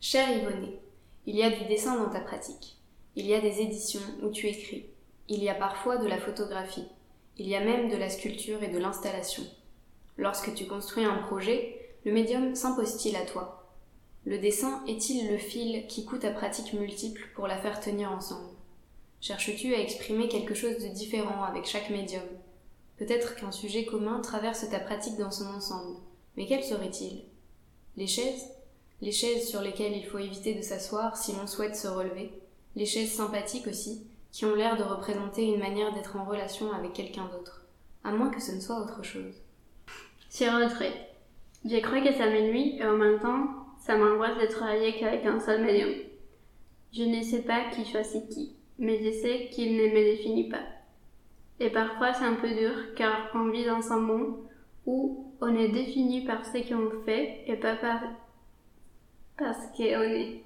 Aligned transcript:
Cher 0.00 0.28
Yvonne, 0.30 0.72
il 1.26 1.36
y 1.36 1.42
a 1.42 1.50
du 1.50 1.64
dessin 1.64 1.96
dans 1.96 2.10
ta 2.10 2.20
pratique. 2.20 2.76
Il 3.16 3.24
y 3.24 3.34
a 3.34 3.40
des 3.40 3.60
éditions 3.60 4.00
où 4.22 4.30
tu 4.30 4.46
écris. 4.48 4.86
Il 5.28 5.42
y 5.42 5.48
a 5.48 5.54
parfois 5.54 5.96
de 5.96 6.06
la 6.06 6.18
photographie. 6.18 6.84
Il 7.38 7.48
y 7.48 7.56
a 7.56 7.64
même 7.64 7.88
de 7.88 7.96
la 7.96 8.10
sculpture 8.10 8.62
et 8.62 8.68
de 8.68 8.78
l'installation. 8.78 9.44
Lorsque 10.18 10.52
tu 10.52 10.66
construis 10.66 11.04
un 11.04 11.22
projet, 11.22 11.94
le 12.04 12.12
médium 12.12 12.54
s'impose-t-il 12.54 13.16
à 13.16 13.24
toi? 13.24 13.72
Le 14.26 14.38
dessin 14.38 14.84
est-il 14.86 15.30
le 15.30 15.38
fil 15.38 15.86
qui 15.86 16.04
coûte 16.04 16.20
ta 16.20 16.30
pratique 16.30 16.74
multiple 16.74 17.22
pour 17.34 17.46
la 17.46 17.56
faire 17.56 17.80
tenir 17.80 18.12
ensemble? 18.12 18.50
Cherches-tu 19.22 19.74
à 19.74 19.80
exprimer 19.80 20.28
quelque 20.28 20.54
chose 20.54 20.82
de 20.82 20.88
différent 20.88 21.42
avec 21.44 21.64
chaque 21.64 21.88
médium? 21.88 22.24
Peut-être 23.00 23.34
qu'un 23.34 23.50
sujet 23.50 23.86
commun 23.86 24.20
traverse 24.20 24.68
ta 24.68 24.78
pratique 24.78 25.16
dans 25.16 25.30
son 25.30 25.46
ensemble. 25.46 25.96
Mais 26.36 26.44
quel 26.44 26.62
serait-il? 26.62 27.22
Les 27.96 28.06
chaises? 28.06 28.50
Les 29.00 29.10
chaises 29.10 29.48
sur 29.48 29.62
lesquelles 29.62 29.96
il 29.96 30.04
faut 30.04 30.18
éviter 30.18 30.52
de 30.52 30.60
s'asseoir 30.60 31.16
si 31.16 31.32
l'on 31.32 31.46
souhaite 31.46 31.76
se 31.76 31.88
relever? 31.88 32.30
Les 32.76 32.84
chaises 32.84 33.10
sympathiques 33.10 33.66
aussi, 33.66 34.06
qui 34.32 34.44
ont 34.44 34.54
l'air 34.54 34.76
de 34.76 34.82
représenter 34.82 35.46
une 35.46 35.60
manière 35.60 35.94
d'être 35.94 36.16
en 36.16 36.26
relation 36.26 36.72
avec 36.72 36.92
quelqu'un 36.92 37.24
d'autre. 37.32 37.64
À 38.04 38.12
moins 38.12 38.28
que 38.28 38.42
ce 38.42 38.52
ne 38.52 38.60
soit 38.60 38.78
autre 38.78 39.02
chose. 39.02 39.34
Sur 40.28 40.52
retrait. 40.52 41.08
Je 41.64 41.80
crois 41.80 42.02
que 42.02 42.12
ça 42.12 42.26
m'ennuie 42.26 42.76
et 42.76 42.84
en 42.84 42.98
même 42.98 43.18
temps, 43.18 43.46
ça 43.78 43.96
m'angoisse 43.96 44.38
de 44.38 44.46
travailler 44.46 44.98
qu'avec 44.98 45.24
un 45.24 45.40
seul 45.40 45.64
médium. 45.64 45.94
Je 46.92 47.04
ne 47.04 47.22
sais 47.22 47.42
pas 47.44 47.70
qui 47.70 47.90
choisit 47.90 48.28
qui, 48.28 48.56
mais 48.78 49.02
je 49.02 49.10
sais 49.22 49.48
qu'il 49.50 49.78
ne 49.78 49.86
me 49.86 50.16
définit 50.16 50.50
pas. 50.50 50.64
Et 51.60 51.70
parfois 51.70 52.14
c'est 52.14 52.24
un 52.24 52.34
peu 52.34 52.48
dur 52.48 52.72
car 52.96 53.30
on 53.34 53.50
vit 53.50 53.64
dans 53.64 53.92
un 53.92 54.00
monde 54.00 54.36
où 54.86 55.32
on 55.40 55.54
est 55.54 55.68
défini 55.68 56.24
par 56.24 56.44
ce 56.44 56.58
qu'on 56.68 57.04
fait 57.04 57.44
et 57.46 57.56
pas 57.56 57.76
par 57.76 58.00
parce 59.36 59.66
qu'on 59.76 60.02
est. 60.02 60.42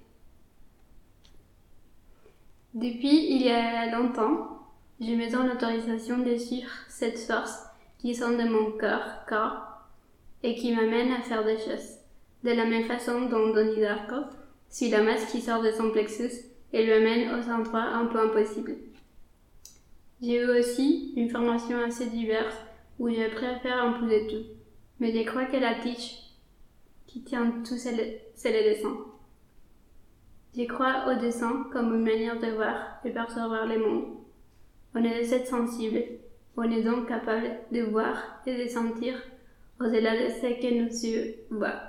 Depuis 2.74 3.34
il 3.34 3.42
y 3.42 3.50
a 3.50 3.97
longtemps, 3.97 4.55
je 5.00 5.12
me 5.12 5.30
donne 5.30 5.48
l'autorisation 5.48 6.19
de 6.19 6.36
suivre 6.36 6.70
cette 6.89 7.19
force 7.19 7.64
qui 7.98 8.14
sont 8.14 8.36
de 8.36 8.44
mon 8.44 8.72
corps, 8.72 9.74
et 10.42 10.55
qui 10.55 10.74
m'amène 10.74 11.11
à 11.12 11.22
faire 11.22 11.44
des 11.44 11.56
choses. 11.56 11.98
De 12.42 12.50
la 12.50 12.67
même 12.67 12.84
façon 12.84 13.22
dont 13.22 13.55
Donnie 13.55 13.80
Darko 13.80 14.27
suit 14.69 14.91
la 14.91 15.02
masse 15.02 15.24
qui 15.33 15.41
sort 15.41 15.62
de 15.62 15.70
son 15.70 15.91
plexus 15.91 16.33
et 16.72 16.84
lui 16.84 16.92
amène 16.92 17.30
aux 17.30 17.50
endroits 17.50 17.80
un 17.80 18.06
peu 18.06 18.20
impossibles. 18.20 18.77
J'ai 20.25 20.41
eu 20.41 20.58
aussi 20.58 21.12
une 21.17 21.28
formation 21.28 21.78
assez 21.83 22.06
diverse 22.06 22.56
où 22.98 23.11
j'ai 23.11 23.28
faire 23.28 23.84
un 23.84 23.92
peu 23.92 24.06
de 24.06 24.30
tout. 24.30 24.47
Mais 24.98 25.12
je 25.12 25.22
crois 25.28 25.44
que 25.44 25.58
la 25.58 25.75
teach 25.75 26.19
qui 27.06 27.22
tient 27.22 27.62
tout, 27.62 27.77
c'est 27.77 27.92
le, 27.92 28.62
dessin. 28.64 28.97
Je 30.56 30.64
crois 30.64 31.05
au 31.11 31.20
dessin 31.20 31.67
comme 31.72 31.95
une 31.95 32.05
manière 32.05 32.41
de 32.41 32.47
voir 32.52 33.00
et 33.05 33.11
percevoir 33.11 33.67
le 33.67 33.78
monde. 33.78 34.17
On 34.95 35.05
est 35.05 35.20
des 35.20 35.34
êtres 35.34 35.48
sensibles. 35.48 36.02
On 36.56 36.70
est 36.70 36.83
donc 36.83 37.06
capable 37.06 37.58
de 37.70 37.83
voir 37.83 38.41
et 38.47 38.64
de 38.64 38.69
sentir 38.69 39.20
au-delà 39.78 40.14
de 40.14 40.30
ce 40.30 40.58
que 40.58 40.75
nos 40.75 40.89
yeux 40.89 41.34
voient. 41.50 41.83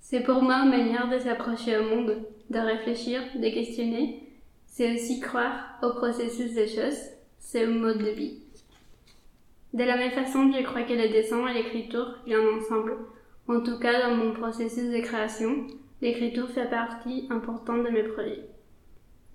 C'est 0.00 0.20
pour 0.20 0.42
moi 0.42 0.62
une 0.62 0.70
manière 0.70 1.08
de 1.08 1.18
s'approcher 1.18 1.76
au 1.78 1.84
monde, 1.84 2.18
de 2.50 2.58
réfléchir, 2.58 3.20
de 3.34 3.48
questionner 3.48 4.23
c'est 4.74 4.92
aussi 4.92 5.20
croire 5.20 5.78
au 5.84 5.90
processus 5.90 6.52
des 6.52 6.66
choses, 6.66 6.98
c'est 7.38 7.64
un 7.64 7.70
mode 7.70 7.98
de 7.98 8.10
vie. 8.10 8.40
De 9.72 9.84
la 9.84 9.96
même 9.96 10.10
façon, 10.10 10.50
je 10.52 10.64
crois 10.64 10.82
que 10.82 10.94
le 10.94 11.10
dessin 11.10 11.46
et 11.46 11.54
l'écriture 11.54 12.18
viennent 12.26 12.58
ensemble. 12.58 12.96
En 13.46 13.60
tout 13.60 13.78
cas, 13.78 14.02
dans 14.02 14.16
mon 14.16 14.32
processus 14.32 14.90
de 14.90 14.98
création, 14.98 15.68
l'écriture 16.02 16.50
fait 16.50 16.68
partie 16.68 17.28
importante 17.30 17.84
de 17.84 17.90
mes 17.90 18.02
projets. 18.02 18.48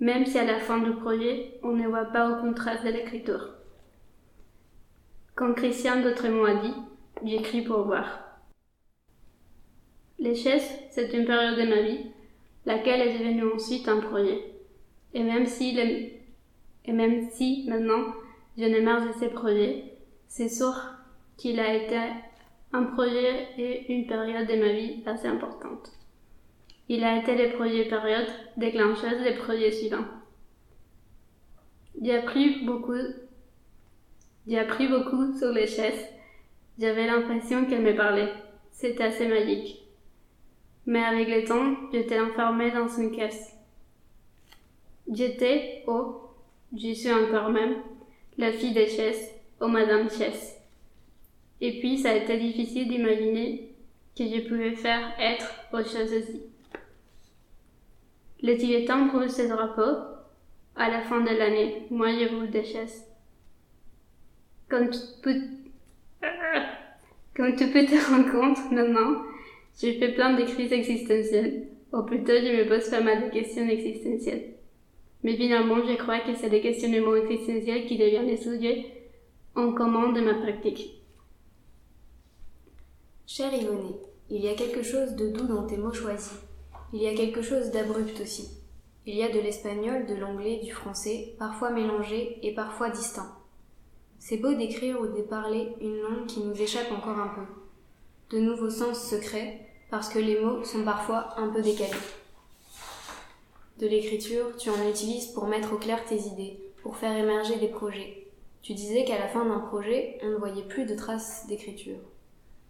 Même 0.02 0.26
si 0.26 0.38
à 0.38 0.44
la 0.44 0.60
fin 0.60 0.80
du 0.80 0.92
projet, 0.92 1.58
on 1.64 1.72
ne 1.72 1.88
voit 1.88 2.12
pas 2.12 2.32
au 2.32 2.42
contraste 2.42 2.84
de 2.84 2.92
l'écriture. 2.92 3.54
Quand 5.36 5.54
Christian 5.54 6.02
Dautremont 6.02 6.44
a 6.44 6.56
dit, 6.56 6.74
j'écris 7.24 7.62
pour 7.62 7.84
voir. 7.84 8.42
Les 10.18 10.36
chaises, 10.36 10.70
c'est 10.90 11.14
une 11.14 11.26
période 11.26 11.58
de 11.58 11.70
ma 11.74 11.82
vie, 11.82 12.08
laquelle 12.66 13.08
est 13.08 13.18
devenue 13.18 13.54
ensuite 13.54 13.88
un 13.88 14.02
projet. 14.02 14.49
Et 15.14 15.24
même 15.24 15.46
si, 15.46 15.78
et 16.86 16.92
même 16.92 17.30
si 17.32 17.66
maintenant 17.68 18.14
je 18.58 18.66
n'ai 18.66 18.82
marre 18.82 19.08
de 19.08 19.14
ces 19.14 19.30
projets, 19.30 19.86
c'est 20.28 20.50
sûr 20.50 20.76
qu'il 21.38 21.60
a 21.60 21.74
été 21.74 21.98
un 22.74 22.84
projet 22.84 23.48
et 23.58 23.92
une 23.92 24.06
période 24.06 24.48
de 24.48 24.56
ma 24.56 24.74
vie 24.74 25.02
assez 25.06 25.28
importante. 25.28 25.92
Il 26.88 27.04
a 27.04 27.18
été 27.18 27.36
le 27.36 27.56
projet 27.56 27.86
période 27.86 28.28
déclencheuse 28.58 29.24
des 29.24 29.36
projets 29.36 29.72
suivants. 29.72 30.06
J'ai 32.02 32.16
appris 32.18 32.66
beaucoup, 32.66 32.94
j'ai 34.48 34.60
appris 34.60 34.88
beaucoup 34.88 35.38
sur 35.38 35.52
les 35.52 35.68
chaises. 35.68 36.06
J'avais 36.80 37.08
l'impression 37.08 37.66
qu'elles 37.66 37.84
me 37.84 37.96
parlaient. 37.96 38.34
C'était 38.72 39.04
assez 39.04 39.28
magique. 39.28 39.84
Mais 40.86 41.04
avec 41.04 41.28
le 41.28 41.46
temps, 41.46 41.76
j'étais 41.92 42.20
enfermée 42.20 42.72
dans 42.72 42.88
une 42.88 43.12
caisse. 43.12 43.59
J'étais, 45.12 45.84
oh, 45.88 46.22
j'y 46.76 46.96
suis 46.96 47.12
encore 47.12 47.50
même, 47.50 47.78
la 48.38 48.52
fille 48.52 48.74
de 48.74 48.86
Chess, 48.86 49.34
oh 49.60 49.68
Madame 49.68 50.10
Chess. 50.10 50.56
Et 51.62 51.80
puis 51.80 51.98
ça 51.98 52.12
a 52.12 52.16
été 52.16 52.38
difficile 52.38 52.88
d'imaginer 52.88 53.74
que 54.16 54.24
je 54.24 54.48
pouvais 54.48 54.76
faire 54.76 55.14
être 55.20 55.52
autre 55.74 55.90
chose 55.90 56.14
aussi. 56.14 56.44
Les 58.42 58.58
Tibétains 58.58 59.08
brûlent 59.08 59.30
ces 59.30 59.48
drapeaux 59.48 59.98
à 60.76 60.90
la 60.90 61.02
fin 61.02 61.22
de 61.22 61.30
l'année. 61.30 61.88
Moi, 61.90 62.12
je 62.14 62.34
roule 62.34 62.50
des 62.50 62.64
chaises. 62.64 63.06
Comme 64.70 64.90
tu 64.90 65.00
peux, 65.22 65.42
comme 67.36 67.56
tu 67.56 67.68
peux 67.68 67.86
te 67.86 68.10
rendre 68.10 68.32
compte 68.32 68.72
maintenant, 68.72 69.24
j'ai 69.82 69.94
fait 70.00 70.14
plein 70.14 70.34
de 70.34 70.44
crises 70.44 70.72
existentielles. 70.72 71.68
Ou 71.92 72.04
plutôt, 72.04 72.34
je 72.34 72.64
me 72.64 72.70
pose 72.70 72.90
pas 72.90 73.02
mal 73.02 73.26
de 73.26 73.30
questions 73.30 73.68
existentielles. 73.68 74.59
Mais 75.24 75.36
finalement, 75.36 75.86
je 75.86 75.96
crois 75.96 76.20
que 76.20 76.36
c'est 76.36 76.50
des 76.50 76.62
questionnements 76.62 77.16
existentiels 77.16 77.86
qui 77.86 77.98
deviennent 77.98 78.28
les 78.28 78.38
sujets 78.38 78.86
en 79.56 79.74
commun 79.74 80.14
de 80.14 80.22
ma 80.22 80.36
pratique. 80.36 80.96
Cher 83.28 83.54
Yvonne, 83.54 83.96
il 84.30 84.42
y 84.42 84.48
a 84.48 84.56
quelque 84.56 84.82
chose 84.82 85.16
de 85.16 85.30
doux 85.30 85.48
dans 85.48 85.68
tes 85.68 85.78
mots 85.78 85.94
choisis. 85.94 86.40
Il 86.94 87.02
y 87.02 87.08
a 87.08 87.14
quelque 87.14 87.42
chose 87.42 87.70
d'abrupt 87.72 88.20
aussi. 88.22 88.50
Il 89.06 89.16
y 89.16 89.24
a 89.24 89.30
de 89.30 89.40
l'espagnol, 89.40 90.06
de 90.06 90.16
l'anglais, 90.16 90.62
du 90.64 90.72
français, 90.72 91.36
parfois 91.38 91.72
mélangés 91.72 92.40
et 92.42 92.54
parfois 92.54 92.90
distincts. 92.90 93.36
C'est 94.20 94.38
beau 94.38 94.54
d'écrire 94.54 95.00
ou 95.02 95.08
de 95.08 95.22
parler 95.22 95.70
une 95.82 96.00
langue 96.00 96.26
qui 96.28 96.42
nous 96.42 96.60
échappe 96.60 96.92
encore 96.92 97.18
un 97.20 97.30
peu. 97.30 98.36
De 98.36 98.42
nouveaux 98.42 98.70
sens 98.70 99.02
secrets, 99.10 99.60
parce 99.90 100.10
que 100.10 100.20
les 100.20 100.40
mots 100.40 100.64
sont 100.64 100.84
parfois 100.84 101.40
un 101.40 101.50
peu 101.50 101.62
décalés 101.62 101.92
de 103.80 103.88
l'écriture, 103.88 104.58
tu 104.58 104.70
en 104.70 104.90
utilises 104.90 105.28
pour 105.28 105.48
mettre 105.48 105.74
au 105.74 105.78
clair 105.78 106.04
tes 106.06 106.20
idées, 106.20 106.60
pour 106.84 106.98
faire 106.98 107.18
émerger 107.18 107.56
des 107.56 107.70
projets. 107.70 108.28
Tu 108.62 108.74
disais 108.74 109.06
qu'à 109.06 109.18
la 109.18 109.30
fin 109.30 109.46
d'un 109.46 109.60
projet, 109.60 110.18
on 110.22 110.32
ne 110.32 110.36
voyait 110.36 110.64
plus 110.64 110.86
de 110.86 110.96
traces 110.96 111.48
d'écriture. 111.48 112.00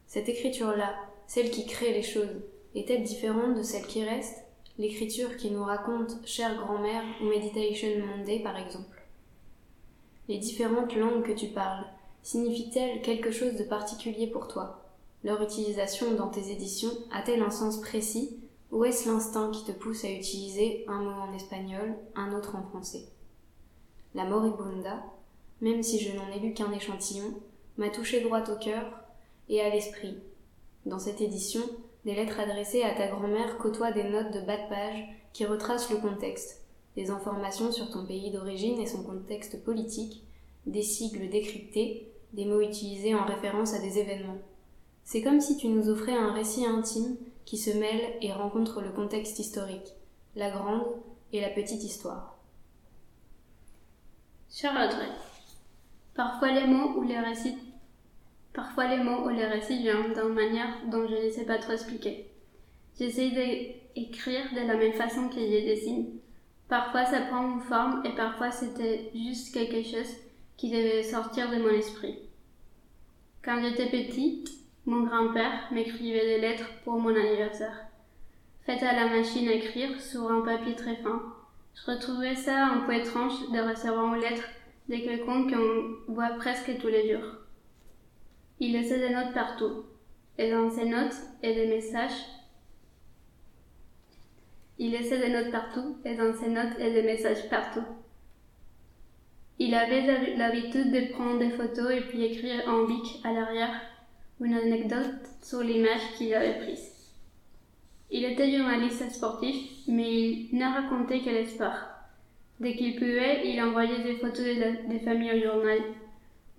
Cette 0.06 0.30
écriture-là, 0.30 0.96
celle 1.26 1.50
qui 1.50 1.66
crée 1.66 1.94
les 1.94 2.04
choses, 2.04 2.42
est-elle 2.76 3.04
différente 3.04 3.58
de 3.58 3.64
celle 3.64 3.88
qui 3.88 4.04
reste? 4.04 4.44
L'écriture 4.78 5.36
qui 5.36 5.50
nous 5.50 5.64
raconte 5.64 6.16
Chère 6.26 6.56
grand-mère 6.64 7.04
ou 7.22 7.26
Meditation 7.26 7.90
Monday 8.06 8.40
par 8.40 8.58
exemple. 8.58 9.04
Les 10.28 10.38
différentes 10.38 10.96
langues 10.96 11.26
que 11.26 11.32
tu 11.32 11.48
parles, 11.48 11.86
signifient-elles 12.22 13.02
quelque 13.02 13.32
chose 13.32 13.56
de 13.56 13.64
particulier 13.64 14.28
pour 14.28 14.48
toi? 14.48 14.86
Leur 15.24 15.42
utilisation 15.42 16.14
dans 16.14 16.28
tes 16.28 16.52
éditions 16.52 16.92
a-t-elle 17.12 17.42
un 17.42 17.50
sens 17.50 17.82
précis? 17.82 18.38
Ou 18.72 18.86
est-ce 18.86 19.10
l'instinct 19.10 19.52
qui 19.52 19.64
te 19.66 19.72
pousse 19.72 20.06
à 20.06 20.12
utiliser 20.12 20.86
un 20.88 21.02
mot 21.02 21.22
en 21.22 21.34
espagnol, 21.34 21.96
un 22.16 22.34
autre 22.38 22.56
en 22.56 22.64
français? 22.64 23.06
La 24.16 24.26
moribunda, 24.26 25.04
même 25.62 25.84
si 25.84 26.00
je 26.00 26.16
n'en 26.16 26.30
ai 26.30 26.40
lu 26.40 26.54
qu'un 26.54 26.72
échantillon, 26.72 27.34
m'a 27.78 27.90
touché 27.90 28.22
droit 28.22 28.44
au 28.50 28.56
cœur 28.58 28.86
et 29.48 29.62
à 29.62 29.70
l'esprit. 29.70 30.18
Dans 30.86 31.00
cette 31.00 31.22
édition, 31.22 31.62
des 32.06 32.16
lettres 32.16 32.40
adressées 32.40 32.84
à 32.84 32.94
ta 32.94 33.08
grand-mère 33.08 33.58
côtoient 33.58 33.92
des 33.92 34.04
notes 34.04 34.34
de 34.34 34.42
bas 34.42 34.58
de 34.58 34.70
page 34.70 35.04
qui 35.34 35.46
retracent 35.46 35.90
le 35.90 35.98
contexte, 35.98 36.62
des 36.96 37.12
informations 37.12 37.72
sur 37.72 37.90
ton 37.90 38.06
pays 38.06 38.32
d'origine 38.32 38.80
et 38.80 38.88
son 38.88 39.04
contexte 39.04 39.64
politique, 39.64 40.24
des 40.66 40.82
sigles 40.82 41.30
décryptés, 41.30 42.12
des 42.34 42.46
mots 42.46 42.62
utilisés 42.62 43.16
en 43.16 43.26
référence 43.26 43.74
à 43.74 43.80
des 43.80 44.00
événements. 44.00 44.38
C'est 45.04 45.22
comme 45.22 45.42
si 45.42 45.58
tu 45.58 45.68
nous 45.68 45.90
offrais 45.90 46.14
un 46.14 46.34
récit 46.34 46.66
intime 46.66 47.18
qui 47.50 47.58
se 47.58 47.72
mêlent 47.72 48.14
et 48.22 48.32
rencontrent 48.32 48.80
le 48.80 48.92
contexte 48.92 49.40
historique, 49.40 49.96
la 50.36 50.52
grande 50.52 50.86
et 51.34 51.42
la 51.42 51.50
petite 51.50 51.84
histoire. 51.84 52.38
Cher 54.52 54.72
Audrey, 54.74 55.10
parfois 56.14 56.52
les 56.52 56.68
mots 56.68 57.00
ou 57.00 57.02
les 57.02 57.18
récits, 57.18 57.58
Parfois 58.54 58.88
les 58.88 59.04
mots 59.04 59.26
ou 59.26 59.30
les 59.30 59.46
récits 59.46 59.82
viennent 59.82 60.14
d'une 60.14 60.34
manière 60.34 60.76
dont 60.92 61.08
je 61.08 61.26
ne 61.26 61.32
sais 61.32 61.46
pas 61.46 61.58
trop 61.58 61.74
expliquer. 61.74 62.30
J'essaie 63.00 63.32
d'écrire 63.96 64.54
de 64.54 64.68
la 64.68 64.76
même 64.76 64.94
façon 64.94 65.28
que 65.30 65.40
je 65.40 65.66
dessine. 65.66 66.20
Parfois 66.68 67.06
ça 67.06 67.22
prend 67.22 67.52
une 67.52 67.62
forme 67.62 68.06
et 68.06 68.14
parfois 68.16 68.52
c'était 68.52 69.10
juste 69.16 69.56
quelque 69.56 69.82
chose 69.82 70.14
qui 70.56 70.70
devait 70.70 71.02
sortir 71.02 71.50
de 71.50 71.58
mon 71.58 71.70
esprit. 71.70 72.20
Quand 73.44 73.60
j'étais 73.60 73.90
petite, 73.90 74.52
mon 74.86 75.04
grand-père 75.04 75.68
m'écrivait 75.72 76.26
des 76.26 76.42
lettres 76.42 76.70
pour 76.84 77.00
mon 77.00 77.16
anniversaire, 77.16 77.86
faites 78.66 78.84
à 78.84 78.94
la 78.94 79.08
machine 79.08 79.50
écrire 79.50 80.00
sur 80.00 80.32
un 80.32 80.42
papier 80.42 80.76
très 80.76 80.96
fin. 80.98 81.22
Je 81.76 81.92
retrouvais 81.92 82.36
ça 82.36 82.68
un 82.68 82.80
peu 82.82 82.94
étrange 82.94 83.50
de 83.52 83.60
recevoir 83.60 84.16
une 84.16 84.22
lettre 84.22 84.44
de 84.90 84.96
quelqu'un 84.96 85.48
qu'on 85.48 86.14
voit 86.14 86.36
presque 86.38 86.78
tous 86.80 86.88
les 86.88 87.12
jours. 87.12 87.36
Il 88.60 88.74
laissait 88.74 89.00
des 89.00 89.14
notes 89.14 89.34
partout, 89.34 89.86
et 90.38 90.52
dans 90.52 90.70
ces 90.70 90.86
notes 90.86 91.16
et 91.44 91.54
des 91.54 91.68
messages. 91.68 92.26
Il 94.78 94.92
laissait 94.92 95.20
des 95.20 95.30
notes 95.30 95.52
partout, 95.52 95.98
et 96.06 96.16
dans 96.16 96.34
ses 96.34 96.50
notes 96.50 96.80
et 96.80 96.92
des 96.92 97.04
messages 97.04 97.50
partout. 97.50 97.86
Il 99.60 99.76
avait 99.76 100.36
l'habitude 100.38 100.92
de 100.92 101.12
prendre 101.14 101.40
des 101.40 101.50
photos 101.50 101.92
et 101.92 102.02
puis 102.02 102.24
écrire 102.24 102.68
en 102.68 102.86
bic 102.86 103.22
à 103.26 103.34
l'arrière 103.34 103.82
une 104.42 104.54
anecdote 104.54 105.28
sur 105.42 105.62
l'image 105.62 106.14
qu'il 106.18 106.34
avait 106.34 106.60
prise. 106.60 106.92
Il 108.12 108.26
était 108.26 108.52
journaliste 108.52 109.12
sportif, 109.12 109.56
mais 109.88 110.32
il 110.32 110.58
n'a 110.58 110.72
raconté 110.72 111.22
que 111.22 111.30
les 111.30 111.46
sports. 111.46 111.88
Dès 112.60 112.76
qu'il 112.76 112.96
pouvait, 112.96 113.48
il 113.48 113.62
envoyait 113.62 114.04
des 114.04 114.18
photos 114.18 114.46
des 114.88 115.00
familles 115.00 115.40
au 115.40 115.44
journal. 115.44 115.80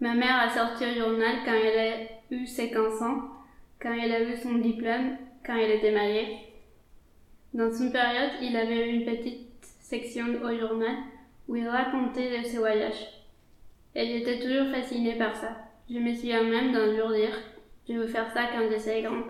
Ma 0.00 0.14
mère 0.14 0.40
a 0.40 0.50
sorti 0.50 0.84
au 0.84 0.94
journal 0.94 1.36
quand 1.44 1.52
elle 1.52 1.78
a 1.78 2.34
eu 2.34 2.46
ses 2.46 2.70
15 2.70 3.02
ans, 3.02 3.22
quand 3.80 3.92
elle 3.92 4.12
a 4.12 4.22
eu 4.22 4.36
son 4.36 4.54
diplôme, 4.58 5.16
quand 5.44 5.56
elle 5.56 5.72
était 5.72 5.92
mariée. 5.92 6.38
Dans 7.52 7.72
une 7.72 7.90
période, 7.90 8.30
il 8.40 8.56
avait 8.56 8.88
une 8.88 9.04
petite 9.04 9.48
section 9.62 10.26
au 10.42 10.56
journal 10.56 10.96
où 11.48 11.56
il 11.56 11.68
racontait 11.68 12.38
de 12.38 12.46
ses 12.46 12.58
voyages. 12.58 13.08
Et 13.94 14.06
j'étais 14.06 14.38
toujours 14.38 14.70
fascinée 14.70 15.18
par 15.18 15.34
ça. 15.34 15.56
Je 15.90 15.98
me 15.98 16.14
souviens 16.14 16.44
même 16.44 16.72
d'un 16.72 16.96
jour 16.96 17.10
dire 17.10 17.36
Je 17.90 17.96
veux 17.96 18.06
faire 18.06 18.32
ça 18.32 18.46
quand 18.46 18.70
je 18.70 18.78
serai 18.78 19.02
grande. 19.02 19.24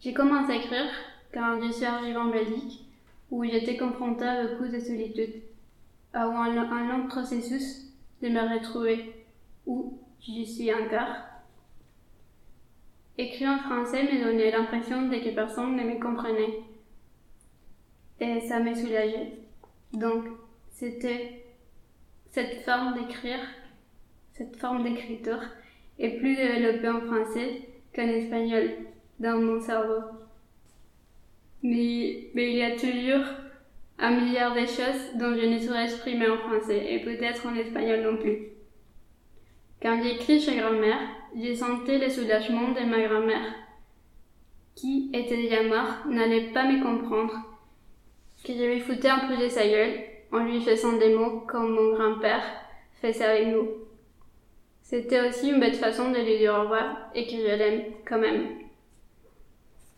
J'ai 0.00 0.12
commencé 0.12 0.52
à 0.52 0.56
écrire 0.56 0.90
quand 1.32 1.60
je 1.62 1.70
suis 1.70 1.84
arrivée 1.84 2.16
en 2.16 2.30
Belgique, 2.30 2.84
où 3.30 3.44
j'étais 3.44 3.76
confrontée 3.76 4.24
à 4.24 4.44
beaucoup 4.44 4.66
de 4.66 4.80
solitude, 4.80 5.40
à 6.12 6.24
un, 6.24 6.88
long 6.88 7.06
processus 7.06 7.92
de 8.22 8.28
me 8.28 8.40
retrouver 8.40 9.24
où 9.66 10.00
je 10.20 10.42
suis 10.42 10.74
encore. 10.74 11.14
Écrire 13.16 13.50
en 13.50 13.58
français 13.58 14.02
me 14.02 14.24
donnait 14.24 14.50
l'impression 14.50 15.08
que 15.08 15.32
personne 15.32 15.76
ne 15.76 15.84
me 15.84 16.00
comprenait. 16.00 16.58
Et 18.18 18.40
ça 18.48 18.58
me 18.58 18.74
soulageait. 18.74 19.38
Donc, 19.92 20.24
c'était 20.70 21.46
cette 22.32 22.64
forme 22.64 22.94
d'écrire, 22.94 23.38
cette 24.32 24.56
forme 24.56 24.82
d'écriture 24.82 25.40
est 25.98 26.18
plus 26.18 26.36
développée 26.36 26.88
en 26.88 27.00
français 27.00 27.62
qu'en 27.94 28.08
espagnol 28.08 28.70
dans 29.18 29.38
mon 29.38 29.60
cerveau. 29.60 30.02
Mais, 31.62 32.30
mais 32.34 32.50
il 32.50 32.56
y 32.56 32.62
a 32.62 32.76
toujours 32.76 33.24
un 33.98 34.10
milliard 34.10 34.54
de 34.54 34.60
choses 34.60 35.14
dont 35.14 35.34
je 35.34 35.46
ne 35.46 35.58
saurais 35.58 35.84
exprimer 35.84 36.28
en 36.28 36.36
français 36.36 36.92
et 36.92 37.00
peut-être 37.00 37.46
en 37.46 37.54
espagnol 37.54 38.02
non 38.02 38.16
plus. 38.18 38.48
Quand 39.80 40.02
j'écris 40.02 40.40
chez 40.40 40.56
grand-mère, 40.56 41.00
j'ai 41.34 41.54
senti 41.54 41.98
le 41.98 42.08
soulagement 42.08 42.72
de 42.72 42.84
ma 42.84 43.06
grand-mère, 43.06 43.54
qui 44.74 45.10
était 45.12 45.36
déjà 45.36 45.62
morte, 45.62 46.06
n'allait 46.06 46.52
pas 46.52 46.70
me 46.70 46.82
comprendre, 46.82 47.34
que 48.44 48.52
je 48.52 48.64
lui 48.64 49.08
un 49.08 49.26
peu 49.26 49.36
de 49.36 49.48
sa 49.48 49.66
gueule 49.66 50.00
en 50.32 50.44
lui 50.44 50.60
faisant 50.60 50.96
des 50.98 51.14
mots 51.14 51.40
comme 51.46 51.74
mon 51.74 51.94
grand-père 51.94 52.42
faisait 53.00 53.24
avec 53.24 53.48
nous. 53.48 53.85
C'était 54.88 55.28
aussi 55.28 55.48
une 55.50 55.58
belle 55.58 55.74
façon 55.74 56.12
de 56.12 56.18
lui 56.18 56.38
dire 56.38 56.54
au 56.54 56.60
revoir 56.60 57.10
et 57.12 57.26
que 57.26 57.32
je 57.32 57.56
l'aime 57.56 57.82
quand 58.06 58.20
même. 58.20 58.46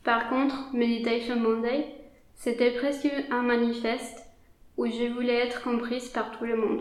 Par 0.02 0.30
contre, 0.30 0.72
Meditation 0.72 1.36
Monday, 1.36 1.84
c'était 2.34 2.70
presque 2.70 3.06
un 3.30 3.42
manifeste 3.42 4.24
où 4.78 4.86
je 4.86 5.12
voulais 5.12 5.46
être 5.46 5.62
comprise 5.62 6.08
par 6.08 6.30
tout 6.38 6.46
le 6.46 6.56
monde. 6.56 6.80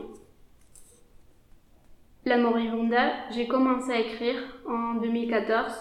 La 2.23 2.37
Moribunda, 2.37 3.11
j'ai 3.31 3.45
commencé 3.45 3.91
à 3.91 3.99
écrire 3.99 4.37
en 4.65 4.93
2014 5.01 5.73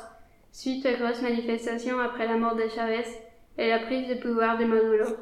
suite 0.51 0.85
aux 0.85 1.01
grosses 1.01 1.23
manifestations 1.23 2.01
après 2.01 2.27
la 2.27 2.39
mort 2.39 2.57
de 2.57 2.67
Chavez 2.75 3.07
et 3.57 3.69
la 3.69 3.79
prise 3.79 4.09
de 4.09 4.15
pouvoir 4.15 4.59
de 4.59 4.65
Maduro. 4.65 5.15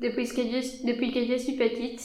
Depuis 0.00 0.26
que 0.26 0.86
depuis 0.86 1.12
que 1.12 1.24
je 1.24 1.38
suis 1.38 1.56
petite, 1.56 2.00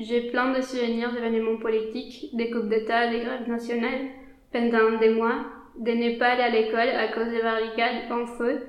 j'ai 0.00 0.30
plein 0.30 0.52
de 0.56 0.62
souvenirs 0.62 1.12
d'événements 1.12 1.56
politiques, 1.56 2.30
des 2.32 2.50
coupes 2.50 2.68
d'État, 2.68 3.10
des 3.10 3.18
grèves 3.18 3.48
nationales, 3.48 4.10
pendant 4.52 4.96
des 4.98 5.10
mois, 5.10 5.44
de 5.76 5.90
ne 5.90 6.16
pas 6.18 6.28
aller 6.28 6.42
à 6.42 6.50
l'école 6.50 6.88
à 6.88 7.08
cause 7.08 7.30
des 7.30 7.42
barricades 7.42 8.10
en 8.10 8.24
feu 8.26 8.62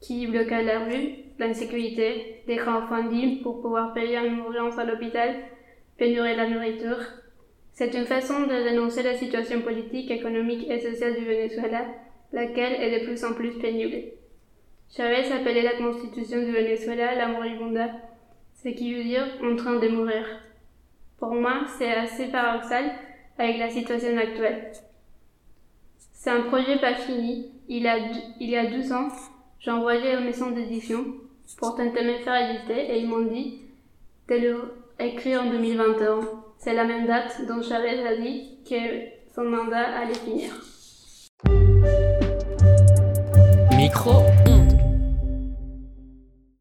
qui 0.00 0.26
bloquaient 0.26 0.64
la 0.64 0.80
rue, 0.80 1.10
l'insécurité, 1.38 2.42
des 2.46 2.56
crowdfunding 2.56 3.42
pour 3.42 3.60
pouvoir 3.60 3.92
payer 3.92 4.16
une 4.16 4.38
urgence 4.38 4.78
à 4.78 4.84
l'hôpital, 4.84 5.34
pénurie 5.98 6.32
de 6.32 6.36
la 6.38 6.48
nourriture. 6.48 6.98
C'est 7.72 7.94
une 7.94 8.06
façon 8.06 8.42
de 8.42 8.68
dénoncer 8.68 9.02
la 9.02 9.14
situation 9.14 9.60
politique, 9.60 10.10
économique 10.10 10.68
et 10.70 10.80
sociale 10.80 11.16
du 11.16 11.24
Venezuela, 11.24 11.84
laquelle 12.32 12.80
est 12.80 13.00
de 13.00 13.04
plus 13.04 13.22
en 13.24 13.34
plus 13.34 13.58
pénible. 13.58 13.96
Chavez 14.94 15.30
appelait 15.32 15.62
la 15.62 15.74
constitution 15.74 16.38
du 16.38 16.52
Venezuela 16.52 17.14
la 17.14 17.28
moribunda, 17.28 17.90
ce 18.54 18.70
qui 18.70 18.94
veut 18.94 19.04
dire 19.04 19.26
en 19.42 19.56
train 19.56 19.78
de 19.78 19.88
mourir. 19.88 20.24
Pour 21.22 21.34
moi, 21.36 21.60
c'est 21.78 21.92
assez 21.94 22.32
paradoxal 22.32 22.84
avec 23.38 23.56
la 23.56 23.70
situation 23.70 24.18
actuelle. 24.18 24.72
C'est 26.12 26.30
un 26.30 26.40
projet 26.40 26.80
pas 26.80 26.94
fini. 26.94 27.52
Il, 27.68 27.86
a, 27.86 27.96
il 28.40 28.50
y 28.50 28.56
a 28.56 28.66
12 28.66 28.90
ans, 28.90 29.06
j'ai 29.60 29.70
envoyé 29.70 30.16
aux 30.16 30.20
maisons 30.20 30.50
d'édition 30.50 31.04
pour 31.58 31.76
tenter 31.76 32.02
de 32.02 32.10
me 32.10 32.18
faire 32.24 32.50
éditer 32.50 32.92
et 32.92 32.98
ils 32.98 33.08
m'ont 33.08 33.24
dit 33.24 33.60
de 34.28 34.34
le 34.34 35.38
en 35.38 35.48
2021. 35.48 36.20
C'est 36.58 36.74
la 36.74 36.82
même 36.82 37.06
date 37.06 37.40
dont 37.46 37.62
Chavez 37.62 38.04
a 38.04 38.16
dit 38.16 38.58
que 38.68 39.32
son 39.32 39.44
mandat 39.44 39.96
allait 39.96 40.14
finir. 40.14 40.50
Micro 43.76 44.22